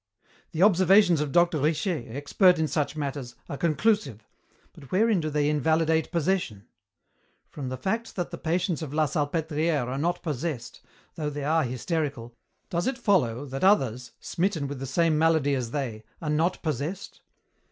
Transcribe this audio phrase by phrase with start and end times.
[0.51, 1.59] The observations of Dr.
[1.59, 4.25] Richet, expert in such matters, are conclusive,
[4.73, 6.65] but wherein do they invalidate possession?
[7.51, 10.81] From the fact that the patients of La Salpêtrière are not possessed,
[11.13, 12.33] though they are hysterical,
[12.71, 17.21] does it follow that others, smitten with the same malady as they, are not possessed?